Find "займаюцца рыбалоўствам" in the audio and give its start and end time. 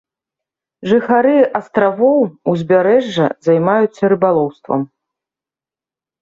3.49-4.81